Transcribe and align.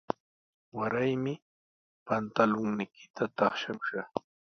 Waraymi 0.77 1.33
pantulunniita 2.05 3.23
taqshamushaq. 3.37 4.09